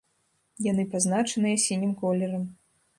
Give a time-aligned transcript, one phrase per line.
[0.71, 2.53] Яны пазначаныя сінім колерам.